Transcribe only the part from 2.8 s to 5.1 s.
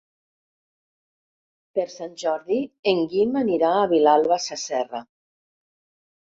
en Guim anirà a Vilalba Sasserra.